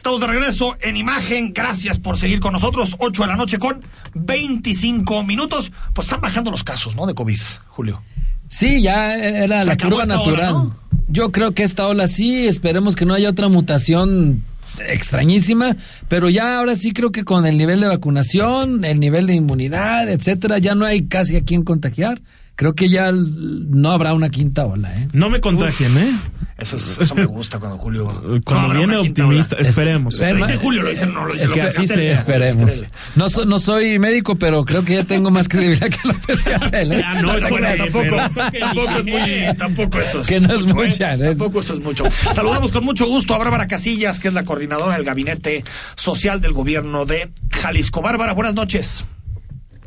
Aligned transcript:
Estamos 0.00 0.22
de 0.22 0.28
regreso 0.28 0.78
en 0.80 0.96
imagen. 0.96 1.52
Gracias 1.52 1.98
por 1.98 2.16
seguir 2.16 2.40
con 2.40 2.54
nosotros. 2.54 2.96
8 3.00 3.20
de 3.20 3.28
la 3.28 3.36
noche 3.36 3.58
con 3.58 3.82
25 4.14 5.24
minutos. 5.24 5.70
Pues 5.92 6.06
están 6.06 6.22
bajando 6.22 6.50
los 6.50 6.64
casos, 6.64 6.96
¿no? 6.96 7.04
De 7.04 7.12
COVID, 7.12 7.38
Julio. 7.66 8.02
Sí, 8.48 8.80
ya 8.80 9.12
era 9.14 9.62
la 9.62 9.76
curva 9.76 10.06
natural. 10.06 10.70
Yo 11.08 11.30
creo 11.32 11.52
que 11.52 11.64
esta 11.64 11.86
ola 11.86 12.08
sí, 12.08 12.48
esperemos 12.48 12.96
que 12.96 13.04
no 13.04 13.12
haya 13.12 13.28
otra 13.28 13.48
mutación 13.48 14.42
extrañísima, 14.88 15.76
pero 16.08 16.30
ya 16.30 16.56
ahora 16.56 16.76
sí 16.76 16.92
creo 16.92 17.12
que 17.12 17.24
con 17.24 17.44
el 17.44 17.58
nivel 17.58 17.80
de 17.80 17.88
vacunación, 17.88 18.86
el 18.86 19.00
nivel 19.00 19.26
de 19.26 19.34
inmunidad, 19.34 20.08
etcétera, 20.08 20.56
ya 20.56 20.74
no 20.74 20.86
hay 20.86 21.08
casi 21.08 21.36
a 21.36 21.44
quien 21.44 21.62
contagiar 21.62 22.22
creo 22.60 22.74
que 22.74 22.90
ya 22.90 23.10
no 23.10 23.90
habrá 23.90 24.12
una 24.12 24.28
quinta 24.28 24.66
ola. 24.66 24.94
¿eh? 24.94 25.08
No 25.14 25.30
me 25.30 25.40
contagien, 25.40 25.96
¿eh? 25.96 26.12
Eso, 26.58 26.76
eso 26.76 27.14
me 27.14 27.24
gusta 27.24 27.58
cuando 27.58 27.78
Julio. 27.78 28.22
Cuando 28.44 28.74
viene 28.74 28.98
optimista, 28.98 29.56
esperemos. 29.56 30.18
dice 30.18 30.58
Julio, 30.58 30.82
lo 30.82 30.90
dice, 30.90 31.06
no 31.06 31.24
lo 31.24 31.32
dice 31.32 31.46
es 31.46 31.52
que 31.52 31.62
así 31.62 31.88
se, 31.88 32.12
esperemos. 32.12 32.82
No, 33.16 33.28
no 33.46 33.58
soy 33.58 33.98
médico, 33.98 34.36
pero 34.36 34.62
creo 34.66 34.84
que 34.84 34.96
ya 34.96 35.04
tengo 35.04 35.30
más 35.30 35.48
credibilidad 35.48 35.88
que 35.88 36.06
López 36.06 36.44
Gatel. 36.44 36.92
¿eh? 36.92 37.02
Ah, 37.02 37.22
no, 37.22 37.34
eso 37.34 37.48
tampoco, 37.78 38.16
tampoco 38.60 38.98
es 38.98 39.04
muy. 39.06 39.56
Tampoco 39.56 39.98
eso 39.98 40.20
es. 40.20 40.26
Que 40.26 40.40
no 40.40 40.52
es 40.52 40.62
mucho, 40.64 40.74
mucha. 40.74 41.14
¿eh? 41.14 41.18
Tampoco 41.18 41.60
eso 41.60 41.72
es 41.72 41.80
mucho. 41.80 42.10
Saludamos 42.10 42.72
con 42.72 42.84
mucho 42.84 43.06
gusto 43.06 43.34
a 43.34 43.38
Bárbara 43.38 43.68
Casillas, 43.68 44.20
que 44.20 44.28
es 44.28 44.34
la 44.34 44.44
coordinadora 44.44 44.96
del 44.96 45.04
Gabinete 45.06 45.64
Social 45.94 46.42
del 46.42 46.52
Gobierno 46.52 47.06
de 47.06 47.32
Jalisco. 47.52 48.02
Bárbara, 48.02 48.34
buenas 48.34 48.52
noches. 48.54 49.06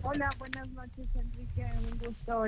Hola, 0.02 0.28
buenas 0.40 0.63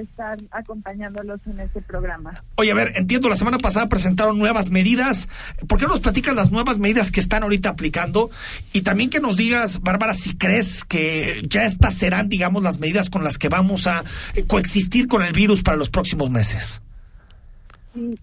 estar 0.02 0.38
acompañándolos 0.52 1.40
en 1.46 1.60
este 1.60 1.82
programa. 1.82 2.34
Oye, 2.58 2.72
a 2.72 2.76
ver, 2.76 2.94
entiendo, 2.96 3.30
la 3.30 3.36
semana 3.36 3.58
pasada 3.58 3.90
presentaron 3.90 4.38
nuevas 4.38 4.70
medidas. 4.70 5.30
¿Por 5.68 5.80
qué 5.80 5.88
nos 5.88 6.00
platicas 6.00 6.36
las 6.36 6.52
nuevas 6.52 6.80
medidas 6.80 7.12
que 7.12 7.20
están 7.20 7.44
ahorita 7.44 7.70
aplicando? 7.70 8.30
Y 8.74 8.82
también 8.82 9.10
que 9.10 9.20
nos 9.20 9.38
digas, 9.38 9.82
Bárbara, 9.82 10.14
si 10.14 10.38
crees 10.38 10.86
que 10.86 11.42
ya 11.48 11.64
estas 11.64 11.94
serán, 11.94 12.30
digamos, 12.30 12.64
las 12.64 12.80
medidas 12.80 13.10
con 13.10 13.24
las 13.24 13.38
que 13.38 13.50
vamos 13.50 13.88
a 13.88 14.04
coexistir 14.48 15.08
con 15.08 15.24
el 15.24 15.34
virus 15.34 15.62
para 15.62 15.78
los 15.78 15.90
próximos 15.90 16.30
meses 16.30 16.82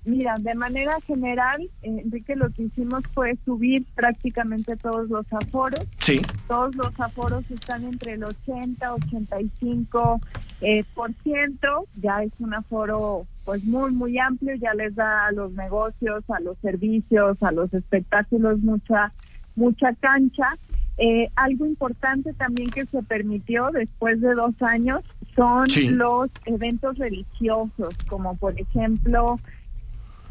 mira, 0.04 0.34
de 0.38 0.54
manera 0.54 1.00
general, 1.06 1.62
eh, 1.82 2.02
Enrique, 2.04 2.36
lo 2.36 2.50
que 2.50 2.64
hicimos 2.64 3.04
fue 3.14 3.36
subir 3.44 3.84
prácticamente 3.94 4.76
todos 4.76 5.08
los 5.08 5.26
aforos. 5.32 5.86
Sí. 5.98 6.20
Todos 6.48 6.74
los 6.76 6.98
aforos 6.98 7.44
están 7.50 7.84
entre 7.84 8.12
el 8.12 8.24
80, 8.24 8.94
85 8.94 10.20
eh, 10.62 10.84
por 10.94 11.12
ciento. 11.22 11.86
Ya 12.00 12.22
es 12.22 12.32
un 12.38 12.54
aforo 12.54 13.26
pues 13.44 13.62
muy, 13.64 13.92
muy 13.92 14.18
amplio. 14.18 14.54
Ya 14.56 14.74
les 14.74 14.94
da 14.94 15.26
a 15.26 15.32
los 15.32 15.52
negocios, 15.52 16.24
a 16.28 16.40
los 16.40 16.56
servicios, 16.58 17.42
a 17.42 17.52
los 17.52 17.72
espectáculos 17.74 18.58
mucha, 18.60 19.12
mucha 19.56 19.92
cancha. 19.94 20.56
Eh, 20.98 21.28
algo 21.36 21.66
importante 21.66 22.32
también 22.34 22.70
que 22.70 22.86
se 22.86 23.02
permitió 23.02 23.70
después 23.72 24.20
de 24.20 24.34
dos 24.34 24.54
años 24.60 25.02
son 25.34 25.64
los 25.96 26.30
eventos 26.44 26.98
religiosos, 26.98 27.96
como 28.08 28.36
por 28.36 28.58
ejemplo 28.60 29.38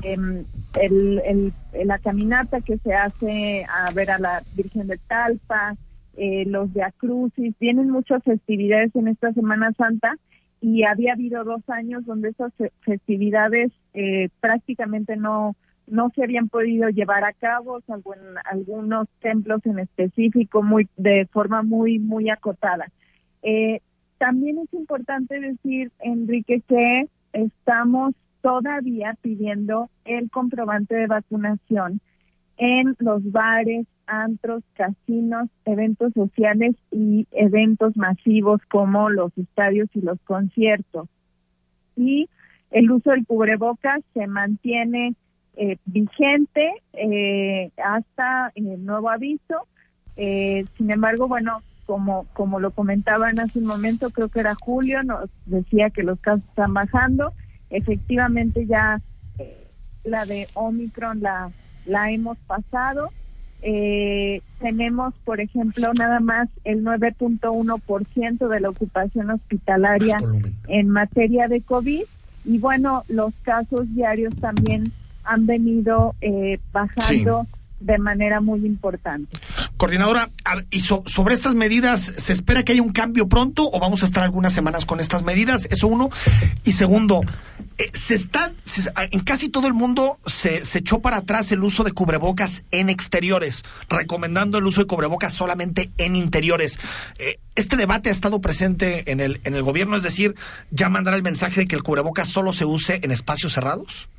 Em, 0.03 0.45
el, 0.79 1.53
la 1.85 1.99
caminata 1.99 2.61
que 2.61 2.77
se 2.79 2.93
hace 2.93 3.65
a 3.65 3.91
ver 3.91 4.09
a 4.11 4.19
la 4.19 4.43
Virgen 4.55 4.87
de 4.87 4.97
Talpa, 4.97 5.75
eh, 6.17 6.45
los 6.45 6.73
de 6.73 6.83
Acrucis, 6.83 7.55
vienen 7.59 7.89
muchas 7.89 8.23
festividades 8.23 8.95
en 8.95 9.07
esta 9.07 9.33
Semana 9.33 9.71
Santa 9.73 10.15
y 10.59 10.83
había 10.83 11.13
habido 11.13 11.43
dos 11.43 11.67
años 11.69 12.05
donde 12.05 12.29
esas 12.29 12.53
festividades 12.81 13.71
eh, 13.93 14.29
prácticamente 14.39 15.15
no 15.15 15.55
no 15.87 16.09
se 16.15 16.23
habían 16.23 16.47
podido 16.47 16.87
llevar 16.89 17.25
a 17.25 17.33
cabo, 17.33 17.81
salvo 17.81 18.13
en 18.13 18.21
algunos 18.45 19.09
templos 19.19 19.65
en 19.65 19.79
específico, 19.79 20.63
muy 20.63 20.87
de 20.95 21.25
forma 21.25 21.63
muy 21.63 21.99
muy 21.99 22.29
acotada. 22.29 22.87
Eh, 23.41 23.81
también 24.17 24.59
es 24.59 24.73
importante 24.73 25.39
decir, 25.39 25.91
Enrique, 25.99 26.61
que 26.67 27.09
estamos 27.33 28.13
todavía 28.41 29.17
pidiendo 29.21 29.89
el 30.05 30.29
comprobante 30.29 30.95
de 30.95 31.07
vacunación 31.07 32.01
en 32.57 32.95
los 32.99 33.31
bares, 33.31 33.85
antros, 34.05 34.63
casinos, 34.73 35.49
eventos 35.65 36.13
sociales 36.13 36.75
y 36.91 37.27
eventos 37.31 37.95
masivos 37.95 38.61
como 38.69 39.09
los 39.09 39.35
estadios 39.37 39.89
y 39.93 40.01
los 40.01 40.19
conciertos. 40.21 41.07
Y 41.95 42.29
el 42.71 42.91
uso 42.91 43.11
del 43.11 43.25
cubrebocas 43.25 44.01
se 44.13 44.27
mantiene 44.27 45.15
eh, 45.55 45.77
vigente 45.85 46.71
eh, 46.93 47.71
hasta 47.83 48.51
el 48.55 48.85
nuevo 48.85 49.09
aviso. 49.09 49.67
Eh, 50.17 50.65
sin 50.77 50.91
embargo, 50.91 51.27
bueno, 51.27 51.61
como, 51.85 52.25
como 52.33 52.59
lo 52.59 52.71
comentaban 52.71 53.39
hace 53.39 53.59
un 53.59 53.65
momento, 53.65 54.09
creo 54.09 54.29
que 54.29 54.41
era 54.41 54.55
Julio, 54.55 55.03
nos 55.03 55.29
decía 55.45 55.89
que 55.89 56.03
los 56.03 56.19
casos 56.19 56.47
están 56.49 56.73
bajando 56.73 57.33
Efectivamente 57.71 58.67
ya 58.67 59.01
eh, 59.39 59.67
la 60.03 60.25
de 60.25 60.47
Omicron 60.55 61.21
la, 61.21 61.49
la 61.85 62.11
hemos 62.11 62.37
pasado. 62.39 63.09
Eh, 63.63 64.41
tenemos, 64.59 65.13
por 65.23 65.39
ejemplo, 65.39 65.93
nada 65.93 66.19
más 66.19 66.49
el 66.63 66.83
9.1% 66.83 68.47
de 68.47 68.59
la 68.59 68.69
ocupación 68.69 69.29
hospitalaria 69.29 70.17
en 70.67 70.89
materia 70.89 71.47
de 71.47 71.61
COVID. 71.61 72.03
Y 72.45 72.57
bueno, 72.57 73.03
los 73.07 73.33
casos 73.43 73.93
diarios 73.93 74.35
también 74.37 74.91
han 75.23 75.45
venido 75.45 76.15
eh, 76.21 76.59
bajando 76.71 77.45
de 77.79 77.97
manera 77.97 78.41
muy 78.41 78.65
importante. 78.65 79.37
Coordinadora, 79.81 80.29
¿y 80.69 80.79
sobre 80.81 81.33
estas 81.33 81.55
medidas 81.55 82.01
se 82.01 82.33
espera 82.33 82.61
que 82.61 82.73
haya 82.73 82.83
un 82.83 82.91
cambio 82.91 83.27
pronto 83.27 83.67
o 83.67 83.79
vamos 83.79 84.03
a 84.03 84.05
estar 84.05 84.21
algunas 84.21 84.53
semanas 84.53 84.85
con 84.85 84.99
estas 84.99 85.23
medidas? 85.23 85.67
Eso 85.71 85.87
uno. 85.87 86.11
Y 86.63 86.73
segundo, 86.73 87.21
eh, 87.79 87.85
se 87.91 88.13
está, 88.13 88.51
en 89.09 89.21
casi 89.21 89.49
todo 89.49 89.65
el 89.65 89.73
mundo 89.73 90.19
se, 90.23 90.63
se, 90.63 90.77
echó 90.77 90.99
para 90.99 91.17
atrás 91.17 91.51
el 91.51 91.63
uso 91.63 91.83
de 91.83 91.93
cubrebocas 91.93 92.63
en 92.69 92.89
exteriores, 92.89 93.63
recomendando 93.89 94.59
el 94.59 94.65
uso 94.65 94.81
de 94.81 94.87
cubrebocas 94.87 95.33
solamente 95.33 95.89
en 95.97 96.15
interiores. 96.15 96.79
Eh, 97.17 97.37
este 97.55 97.75
debate 97.75 98.09
ha 98.09 98.11
estado 98.11 98.39
presente 98.39 99.11
en 99.11 99.19
el, 99.19 99.41
en 99.45 99.55
el 99.55 99.63
gobierno, 99.63 99.95
es 99.95 100.03
decir, 100.03 100.35
ya 100.69 100.89
mandará 100.89 101.17
el 101.17 101.23
mensaje 101.23 101.61
de 101.61 101.65
que 101.65 101.75
el 101.75 101.81
cubrebocas 101.81 102.29
solo 102.29 102.53
se 102.53 102.65
use 102.65 102.99
en 103.01 103.09
espacios 103.09 103.53
cerrados. 103.53 104.09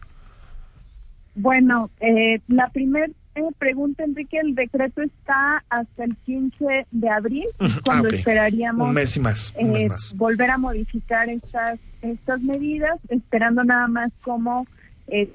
Bueno, 1.37 1.89
eh, 2.01 2.41
la 2.49 2.69
primera 2.71 3.07
eh, 3.35 3.43
pregunta, 3.59 4.05
Enrique, 4.05 4.39
el 4.39 4.55
decreto 4.55 5.03
está 5.03 5.65
hasta 5.69 6.05
el 6.05 6.17
15 6.17 6.87
de 6.91 7.09
abril, 7.09 7.47
cuando 7.85 8.09
ah, 8.09 8.15
esperaríamos 8.15 8.89
un 8.89 8.95
mes 8.95 9.17
y 9.17 9.21
más, 9.21 9.55
eh, 9.57 9.89
volver 10.15 10.51
a 10.51 10.59
modificar 10.59 11.29
estas 11.29 11.79
estas 12.03 12.41
medidas, 12.43 12.99
esperando 13.09 13.63
nada 13.63 13.87
más 13.87 14.11
como 14.23 14.67
eh, 15.07 15.31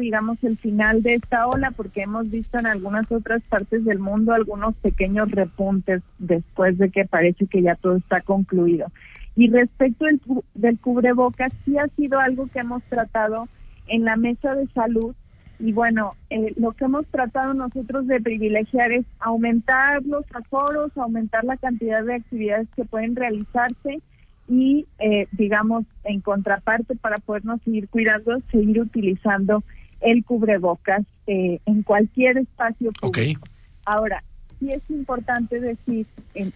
digamos, 0.00 0.42
el 0.42 0.58
final 0.58 1.02
de 1.02 1.14
esta 1.14 1.46
ola, 1.46 1.70
porque 1.70 2.02
hemos 2.02 2.28
visto 2.28 2.58
en 2.58 2.66
algunas 2.66 3.10
otras 3.12 3.42
partes 3.48 3.84
del 3.84 4.00
mundo 4.00 4.32
algunos 4.32 4.74
pequeños 4.76 5.30
repuntes 5.30 6.02
después 6.18 6.76
de 6.78 6.90
que 6.90 7.04
parece 7.04 7.46
que 7.46 7.62
ya 7.62 7.76
todo 7.76 7.96
está 7.96 8.20
concluido. 8.20 8.90
Y 9.36 9.48
respecto 9.48 10.06
del, 10.06 10.20
del 10.54 10.78
cubrebocas, 10.78 11.52
sí 11.64 11.78
ha 11.78 11.86
sido 11.88 12.18
algo 12.18 12.48
que 12.48 12.58
hemos 12.58 12.82
tratado 12.84 13.48
en 13.86 14.04
la 14.04 14.16
mesa 14.16 14.54
de 14.54 14.66
salud 14.68 15.14
y 15.58 15.72
bueno, 15.72 16.14
eh, 16.30 16.52
lo 16.56 16.72
que 16.72 16.84
hemos 16.84 17.06
tratado 17.06 17.54
nosotros 17.54 18.06
de 18.06 18.20
privilegiar 18.20 18.92
es 18.92 19.04
aumentar 19.18 20.04
los 20.04 20.24
aforos, 20.34 20.96
aumentar 20.96 21.44
la 21.44 21.56
cantidad 21.56 22.04
de 22.04 22.14
actividades 22.14 22.68
que 22.76 22.84
pueden 22.84 23.16
realizarse 23.16 24.00
y, 24.48 24.86
eh, 24.98 25.26
digamos, 25.32 25.84
en 26.04 26.20
contraparte 26.20 26.94
para 26.96 27.16
podernos 27.18 27.60
seguir 27.62 27.88
cuidando, 27.88 28.40
seguir 28.50 28.80
utilizando 28.80 29.64
el 30.00 30.24
cubrebocas 30.24 31.02
eh, 31.26 31.58
en 31.64 31.82
cualquier 31.82 32.38
espacio 32.38 32.92
público. 32.92 33.48
Ahora, 33.86 34.22
sí 34.60 34.72
es 34.72 34.82
importante 34.90 35.58
decir, 35.58 36.06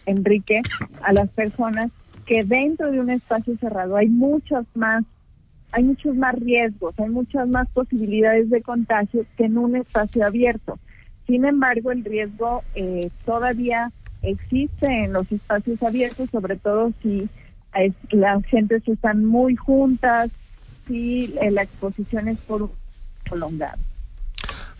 Enrique, 0.06 0.62
a 1.02 1.12
las 1.12 1.28
personas 1.30 1.90
que 2.26 2.44
dentro 2.44 2.90
de 2.92 3.00
un 3.00 3.10
espacio 3.10 3.56
cerrado 3.56 3.96
hay 3.96 4.08
muchas 4.08 4.66
más 4.74 5.04
hay 5.72 5.84
muchos 5.84 6.16
más 6.16 6.34
riesgos, 6.34 6.94
hay 6.98 7.08
muchas 7.08 7.48
más 7.48 7.68
posibilidades 7.70 8.50
de 8.50 8.62
contagio 8.62 9.24
que 9.36 9.44
en 9.44 9.58
un 9.58 9.76
espacio 9.76 10.26
abierto. 10.26 10.78
Sin 11.26 11.44
embargo, 11.44 11.92
el 11.92 12.04
riesgo 12.04 12.62
eh, 12.74 13.10
todavía 13.24 13.92
existe 14.22 14.86
en 14.86 15.12
los 15.12 15.30
espacios 15.30 15.82
abiertos, 15.82 16.28
sobre 16.30 16.56
todo 16.56 16.92
si 17.02 17.28
las 18.10 18.44
gentes 18.46 18.86
están 18.88 19.24
muy 19.24 19.54
juntas, 19.54 20.30
si 20.88 21.34
eh, 21.40 21.50
la 21.50 21.62
exposición 21.62 22.28
es 22.28 22.38
por 22.38 22.70
prolongada. 23.24 23.78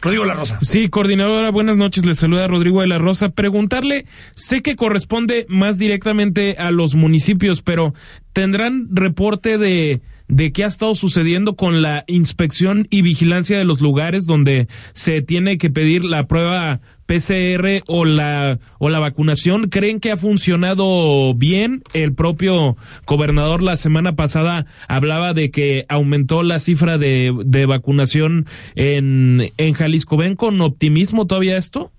Rodrigo 0.03 0.25
La 0.25 0.35
Rosa. 0.35 0.59
Sí, 0.63 0.89
coordinadora, 0.89 1.51
buenas 1.51 1.77
noches. 1.77 2.07
Le 2.07 2.15
saluda 2.15 2.49
Rodrigo 2.49 2.81
de 2.81 2.87
la 2.87 2.99
Rosa. 2.99 3.29
Preguntarle, 3.29 4.07
sé 4.35 4.63
que 4.63 4.75
corresponde 4.75 5.45
más 5.49 5.79
directamente 5.79 6.57
a 6.59 6.71
los 6.71 6.95
municipios, 6.95 7.61
pero 7.61 7.93
¿tendrán 8.33 8.89
reporte 8.91 9.59
de 9.59 10.01
de 10.31 10.53
qué 10.53 10.65
ha 10.65 10.69
estado 10.69 10.95
sucediendo 10.95 11.57
con 11.57 11.83
la 11.83 12.05
inspección 12.07 12.87
y 12.91 13.03
vigilancia 13.03 13.59
de 13.59 13.65
los 13.65 13.81
lugares 13.81 14.27
donde 14.27 14.69
se 14.93 15.23
tiene 15.23 15.59
que 15.59 15.71
pedir 15.71 16.05
la 16.05 16.27
prueba 16.27 16.81
PCR 17.07 17.83
o 17.89 18.05
la, 18.05 18.61
o 18.79 18.89
la 18.89 19.01
vacunación, 19.01 19.69
¿creen 19.69 19.99
que 19.99 20.13
ha 20.13 20.17
funcionado 20.17 21.35
bien? 21.35 21.83
El 21.93 22.15
propio 22.15 22.77
gobernador 23.05 23.63
la 23.63 23.77
semana 23.77 24.15
pasada 24.15 24.67
hablaba 24.87 25.35
de 25.35 25.51
que 25.51 25.87
aumentó 25.89 26.45
la 26.45 26.61
cifra 26.61 26.99
de, 26.99 27.37
de 27.45 27.67
vacunación 27.67 28.47
en, 28.77 29.43
en 29.57 29.75
Jalisco. 29.75 30.17
¿Ven 30.17 30.37
con 30.37 30.61
optimismo 30.61 31.27
todavía 31.27 31.57
esto? 31.57 31.91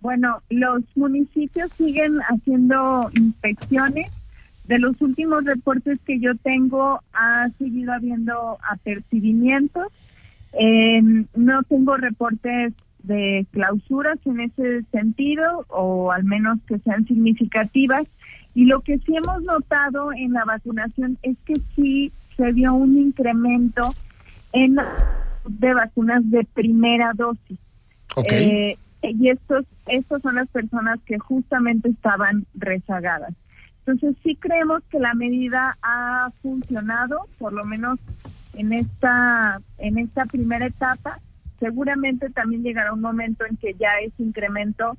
Bueno, 0.00 0.40
los 0.50 0.84
municipios 0.94 1.68
siguen 1.76 2.18
haciendo 2.28 3.10
inspecciones. 3.12 4.06
De 4.68 4.78
los 4.78 5.00
últimos 5.00 5.44
reportes 5.44 5.98
que 6.04 6.18
yo 6.18 6.34
tengo, 6.36 7.00
ha 7.12 7.48
seguido 7.58 7.92
habiendo 7.92 8.58
apercibimientos. 8.68 9.86
Eh, 10.58 11.00
no 11.34 11.62
tengo 11.64 11.96
reportes 11.96 12.72
de 13.04 13.46
clausuras 13.52 14.18
en 14.24 14.40
ese 14.40 14.82
sentido, 14.90 15.64
o 15.68 16.10
al 16.10 16.24
menos 16.24 16.58
que 16.66 16.78
sean 16.78 17.06
significativas. 17.06 18.06
Y 18.54 18.64
lo 18.64 18.80
que 18.80 18.98
sí 18.98 19.14
hemos 19.16 19.42
notado 19.42 20.12
en 20.12 20.32
la 20.32 20.44
vacunación 20.44 21.18
es 21.22 21.36
que 21.44 21.54
sí 21.76 22.10
se 22.36 22.52
dio 22.52 22.74
un 22.74 22.98
incremento 22.98 23.94
en 24.52 24.76
de 25.48 25.74
vacunas 25.74 26.28
de 26.30 26.44
primera 26.44 27.12
dosis. 27.14 27.58
Eh, 28.30 28.76
y 29.02 29.28
estos, 29.28 29.64
estos 29.86 30.22
son 30.22 30.36
las 30.36 30.48
personas 30.48 30.98
que 31.06 31.18
justamente 31.18 31.90
estaban 31.90 32.46
rezagadas. 32.54 33.34
Entonces 33.86 34.16
sí 34.24 34.34
creemos 34.34 34.82
que 34.90 34.98
la 34.98 35.14
medida 35.14 35.76
ha 35.80 36.30
funcionado, 36.42 37.28
por 37.38 37.52
lo 37.52 37.64
menos 37.64 38.00
en 38.54 38.72
esta, 38.72 39.60
en 39.78 39.98
esta 39.98 40.26
primera 40.26 40.66
etapa, 40.66 41.20
seguramente 41.60 42.28
también 42.30 42.64
llegará 42.64 42.92
un 42.92 43.00
momento 43.00 43.44
en 43.46 43.56
que 43.56 43.74
ya 43.74 43.98
ese 44.02 44.24
incremento, 44.24 44.96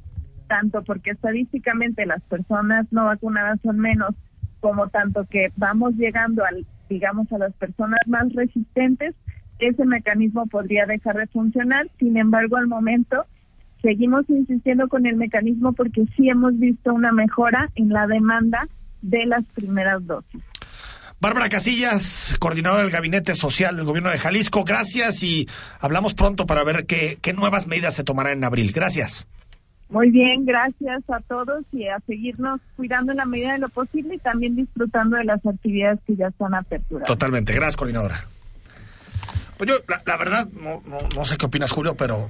tanto 0.47 0.83
porque 0.83 1.11
estadísticamente 1.11 2.05
las 2.05 2.21
personas 2.23 2.85
no 2.91 3.03
vacunadas 3.03 3.59
son 3.61 3.77
menos, 3.77 4.15
como 4.61 4.87
tanto 4.87 5.25
que 5.25 5.51
vamos 5.57 5.95
llegando 5.95 6.45
al, 6.45 6.65
digamos, 6.87 7.29
a 7.33 7.39
las 7.39 7.53
personas 7.55 7.99
más 8.07 8.31
resistentes, 8.33 9.15
ese 9.59 9.85
mecanismo 9.85 10.47
podría 10.47 10.85
dejar 10.85 11.17
de 11.17 11.27
funcionar. 11.27 11.89
Sin 11.99 12.15
embargo, 12.15 12.55
al 12.55 12.67
momento 12.67 13.25
seguimos 13.81 14.29
insistiendo 14.29 14.87
con 14.87 15.05
el 15.05 15.17
mecanismo 15.17 15.73
porque 15.73 16.05
sí 16.15 16.29
hemos 16.29 16.57
visto 16.57 16.93
una 16.93 17.11
mejora 17.11 17.69
en 17.75 17.89
la 17.89 18.07
demanda 18.07 18.69
de 19.01 19.25
las 19.25 19.44
primeras 19.53 20.05
dosis. 20.05 20.41
Bárbara 21.19 21.49
Casillas, 21.49 22.35
coordinadora 22.39 22.83
del 22.83 22.91
Gabinete 22.91 23.33
Social 23.33 23.75
del 23.75 23.85
Gobierno 23.85 24.11
de 24.11 24.19
Jalisco, 24.19 24.63
gracias 24.63 25.23
y 25.23 25.47
hablamos 25.79 26.13
pronto 26.13 26.45
para 26.45 26.63
ver 26.63 26.85
qué, 26.85 27.17
qué 27.21 27.33
nuevas 27.33 27.65
medidas 27.65 27.95
se 27.95 28.03
tomarán 28.03 28.38
en 28.38 28.44
abril. 28.44 28.71
Gracias. 28.71 29.27
Muy 29.89 30.11
bien, 30.11 30.45
gracias 30.45 31.01
a 31.09 31.21
todos 31.21 31.63
y 31.71 31.88
a 31.88 31.99
seguirnos 32.05 32.59
cuidando 32.75 33.13
en 33.13 33.17
la 33.17 33.25
medida 33.25 33.53
de 33.53 33.59
lo 33.59 33.69
posible 33.69 34.15
y 34.15 34.17
también 34.19 34.55
disfrutando 34.55 35.17
de 35.17 35.23
las 35.23 35.44
actividades 35.45 35.99
que 36.05 36.15
ya 36.15 36.27
están 36.27 36.53
aperturadas. 36.53 37.07
Totalmente, 37.07 37.53
gracias 37.53 37.77
coordinadora. 37.77 38.21
Pues 39.57 39.69
yo, 39.69 39.77
la, 40.05 40.17
verdad, 40.17 40.47
no, 40.49 40.83
no, 41.15 41.25
sé 41.25 41.38
qué 41.38 41.47
opinas 41.47 41.71
Julio, 41.71 41.95
pero 41.95 42.29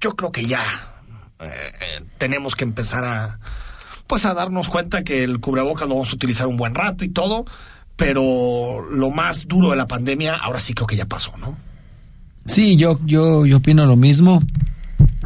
yo 0.00 0.10
creo 0.16 0.32
que 0.32 0.44
ya 0.44 0.64
eh, 1.40 1.46
eh, 1.46 2.04
tenemos 2.18 2.56
que 2.56 2.64
empezar 2.64 3.04
a, 3.04 3.38
pues 4.06 4.24
a 4.24 4.34
darnos 4.34 4.68
cuenta 4.68 5.04
que 5.04 5.24
el 5.24 5.40
cubrebocas 5.40 5.88
lo 5.88 5.94
vamos 5.94 6.12
a 6.12 6.16
utilizar 6.16 6.46
un 6.46 6.56
buen 6.56 6.74
rato 6.74 7.04
y 7.04 7.08
todo, 7.08 7.44
pero 7.96 8.86
lo 8.90 9.10
más 9.10 9.46
duro 9.46 9.70
de 9.70 9.76
la 9.76 9.86
pandemia 9.86 10.34
ahora 10.34 10.60
sí 10.60 10.74
creo 10.74 10.86
que 10.86 10.96
ya 10.96 11.06
pasó, 11.06 11.32
¿no? 11.38 11.56
Sí, 12.46 12.76
yo, 12.76 13.00
yo, 13.06 13.46
yo 13.46 13.58
opino 13.58 13.86
lo 13.86 13.96
mismo. 13.96 14.42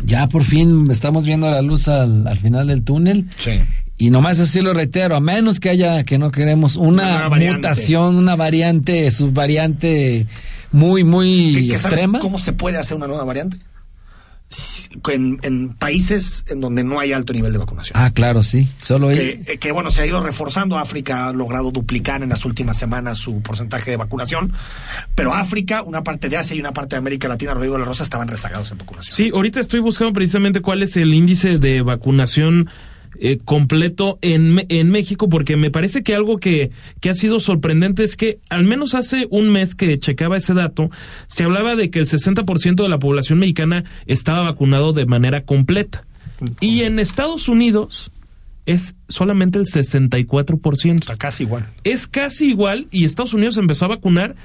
Ya 0.05 0.29
por 0.29 0.45
fin 0.45 0.87
estamos 0.91 1.25
viendo 1.25 1.51
la 1.51 1.63
luz 1.63 1.89
al, 1.89 2.39
final 2.39 2.69
del 2.69 2.85
túnel. 2.85 3.29
Sí. 3.37 3.61
Y 3.97 4.11
nomás 4.11 4.39
así 4.39 4.61
lo 4.61 4.73
reitero, 4.73 5.17
a 5.17 5.21
menos 5.21 5.59
que 5.59 5.71
haya, 5.71 6.05
que 6.05 6.19
no 6.19 6.31
queremos, 6.31 6.77
una, 6.77 7.29
mutación, 7.29 8.17
una 8.17 8.37
variante, 8.37 9.11
subvariante 9.11 10.27
muy, 10.71 11.03
muy 11.03 11.73
extrema. 11.73 12.21
¿Cómo 12.21 12.39
se 12.39 12.53
puede 12.53 12.79
hacer 12.79 12.97
una 12.97 13.09
nueva 13.09 13.25
variante? 13.25 13.59
En, 15.09 15.75
países 15.75 16.45
en 16.49 16.61
donde 16.61 16.83
no 16.83 17.01
hay 17.01 17.13
alto 17.13 17.33
nivel 17.33 17.53
de 17.53 17.59
vacunación. 17.59 18.01
Ah, 18.01 18.11
claro, 18.11 18.43
sí. 18.43 18.69
Solo 18.81 19.09
que, 19.09 19.41
eh, 19.47 19.59
que, 19.59 19.73
bueno, 19.73 19.91
se 19.91 20.03
ha 20.03 20.07
ido 20.07 20.21
reforzando. 20.21 20.79
África 20.79 21.29
ha 21.29 21.33
logrado 21.33 21.71
duplicar 21.71 22.23
en 22.23 22.31
las 22.31 22.45
últimas 22.45 22.79
semanas 22.79 23.19
su 23.19 23.41
porcentaje 23.43 23.91
de 23.91 23.97
vacunación. 23.97 24.53
Pero 25.15 25.35
África, 25.35 25.83
una 25.83 26.03
parte 26.03 26.29
de 26.29 26.37
Asia 26.37 26.57
y 26.57 26.61
una 26.61 26.73
parte 26.73 26.97
de 26.97 26.99
América 26.99 27.29
Latina, 27.29 27.55
Rodrigo 27.55 27.75
de 27.75 27.81
la 27.81 27.87
Rosa, 27.87 28.03
estaban 28.03 28.29
rezagados 28.29 28.71
en 28.73 28.79
vacunación. 28.79 29.15
Sí, 29.15 29.31
ahorita 29.33 29.61
estoy 29.61 29.81
buscando 29.81 30.13
precisamente 30.13 30.61
cuál 30.61 30.83
es 30.83 30.97
el 30.97 31.13
índice 31.13 31.59
de 31.59 31.83
vacunación 31.83 32.71
eh, 33.21 33.39
completo 33.45 34.19
en, 34.23 34.65
en 34.69 34.91
México, 34.91 35.29
porque 35.29 35.57
me 35.57 35.71
parece 35.71 36.03
que 36.03 36.15
algo 36.15 36.39
que, 36.39 36.71
que 37.01 37.11
ha 37.11 37.15
sido 37.15 37.41
sorprendente 37.41 38.05
es 38.05 38.17
que 38.17 38.39
al 38.49 38.65
menos 38.65 38.95
hace 38.95 39.27
un 39.31 39.51
mes 39.51 39.75
que 39.75 39.99
checaba 39.99 40.37
ese 40.37 40.55
dato, 40.55 40.91
se 41.27 41.45
hablaba 41.45 41.77
de 41.77 41.91
que 41.91 41.99
el 41.99 42.07
60% 42.07 42.83
de 42.83 42.89
la 42.89 42.99
población 42.99 43.39
mexicana 43.39 43.85
estaba 44.07 44.43
vacunado 44.43 44.93
de 44.93 45.07
manera 45.07 45.45
completa. 45.45 46.05
Y 46.61 46.83
en 46.83 46.99
Estados 46.99 47.49
Unidos 47.49 48.11
es 48.67 48.97
solamente 49.09 49.59
el 49.59 49.65
64%. 49.65 50.95
Está 50.95 51.17
casi 51.17 51.45
igual. 51.45 51.67
Es 51.85 52.07
casi 52.07 52.51
igual 52.51 52.87
y 52.91 53.05
Estados 53.05 53.35
Unidos 53.35 53.57
empezó 53.57 53.87
a 53.87 53.89
vacunar 53.89 54.37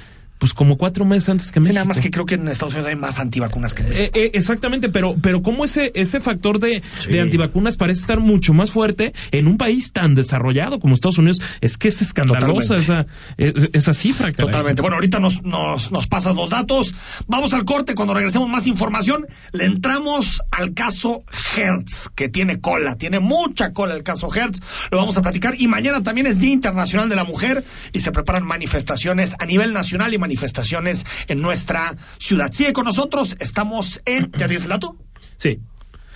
pues 0.44 0.54
como 0.54 0.78
cuatro 0.78 1.06
meses 1.06 1.30
antes 1.30 1.54
que 1.54 1.62
México. 1.62 1.72
Sí, 1.72 1.76
nada 1.76 1.86
más 1.86 2.02
que 2.02 2.12
creo 2.12 2.26
que 2.26 2.36
en 2.36 2.50
Estados 2.50 2.74
Unidos 2.74 2.90
hay 2.90 2.98
más 2.98 3.18
antivacunas 3.18 3.74
que 3.74 3.84
en 3.84 3.90
México. 3.90 4.18
Eh, 4.18 4.26
eh, 4.26 4.32
exactamente, 4.34 4.90
pero, 4.90 5.16
pero 5.22 5.42
como 5.42 5.64
ese, 5.64 5.94
ese 5.96 6.20
factor 6.20 6.60
de, 6.60 6.84
de, 7.10 7.22
antivacunas 7.22 7.78
parece 7.78 8.02
estar 8.02 8.20
mucho 8.20 8.54
más 8.54 8.70
fuerte 8.70 9.14
en 9.32 9.48
un 9.48 9.58
país 9.58 9.94
tan 9.94 10.16
desarrollado 10.16 10.82
como 10.82 10.96
Estados 10.96 11.18
Unidos, 11.18 11.42
es 11.62 11.78
que 11.78 11.88
es 11.88 12.02
escandalosa 12.02 12.76
esa, 12.76 13.06
esa 13.38 13.94
cifra. 13.94 14.34
Totalmente. 14.34 14.82
Bueno, 14.82 14.96
ahorita 14.96 15.20
nos, 15.20 15.44
nos, 15.44 15.94
nos 15.94 16.08
pasas 16.08 16.36
los 16.36 16.50
datos. 16.50 16.94
Vamos 17.28 17.54
al 17.54 17.64
corte. 17.64 17.96
Cuando 17.96 18.14
regresemos 18.14 18.50
más 18.50 18.68
información, 18.68 19.26
le 19.54 19.64
entramos 19.64 20.42
al 20.52 20.74
caso 20.74 21.24
Hertz, 21.56 22.10
que 22.14 22.28
tiene 22.28 22.60
cola, 22.60 22.98
tiene 22.98 23.22
mucha 23.22 23.72
cola 23.72 23.96
el 23.96 24.04
caso 24.04 24.28
Hertz. 24.34 24.60
Lo 24.92 24.98
vamos 24.98 25.16
a 25.16 25.22
platicar. 25.22 25.56
Y 25.58 25.68
mañana 25.68 26.04
también 26.04 26.28
es 26.28 26.40
Día 26.40 26.52
Internacional 26.52 27.08
de 27.08 27.16
la 27.16 27.24
Mujer 27.24 27.64
y 27.94 28.02
se 28.02 28.12
preparan 28.12 28.46
manifestaciones 28.46 29.38
a 29.40 29.46
nivel 29.46 29.72
nacional 29.72 30.14
y 30.14 30.18
manifestaciones 30.18 30.33
manifestaciones 30.34 31.06
en 31.28 31.42
nuestra 31.42 31.96
ciudad. 32.18 32.52
Sigue 32.52 32.74
con 32.74 32.86
nosotros, 32.86 33.36
estamos 33.40 34.02
en... 34.06 34.32
¿Ya 34.32 34.48
tienes 34.48 34.64
el 34.64 34.70
dato? 34.70 34.98
Sí. 35.38 35.60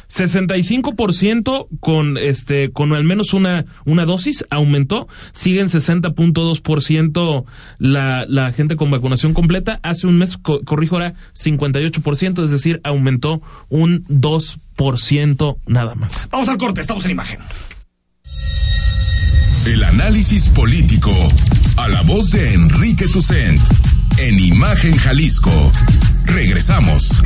65% 0.10 1.68
con 1.82 2.18
este 2.18 2.72
con 2.72 2.94
al 2.94 3.04
menos 3.04 3.34
una 3.34 3.66
una 3.84 4.06
dosis 4.06 4.46
aumentó, 4.50 5.10
siguen 5.34 5.68
60.2% 5.68 7.46
la 7.80 8.26
la 8.26 8.54
gente 8.54 8.78
con 8.78 8.90
vacunación 8.90 9.34
completa, 9.34 9.82
hace 9.84 10.08
un 10.08 10.18
mes 10.18 10.38
corrijo 10.38 10.96
ahora 10.96 11.16
58%, 11.34 12.42
es 12.46 12.52
decir, 12.52 12.80
aumentó 12.86 13.42
un 13.68 14.06
2% 14.06 15.58
nada 15.68 15.96
más. 15.96 16.30
Vamos 16.32 16.48
al 16.48 16.58
corte, 16.58 16.80
estamos 16.80 17.04
en 17.04 17.12
imagen. 17.12 17.42
El 19.66 19.84
análisis 19.84 20.48
político 20.48 21.12
a 21.76 21.90
la 21.90 22.02
voz 22.04 22.32
de 22.32 22.54
Enrique 22.54 23.08
Tucent 23.10 23.60
en 24.18 24.40
Imagen 24.40 24.98
Jalisco. 24.98 25.72
Regresamos. 26.26 27.22